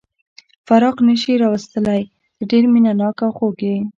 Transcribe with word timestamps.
فراق 0.67 0.97
نه 1.07 1.15
شي 1.21 1.33
راوستلای، 1.43 2.03
ته 2.37 2.43
ډېر 2.51 2.63
مینه 2.73 2.91
ناک 2.99 3.17
او 3.25 3.31
خوږ 3.37 3.57
یې. 3.69 3.77